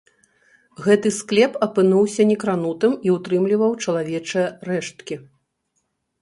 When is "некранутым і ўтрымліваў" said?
2.31-3.71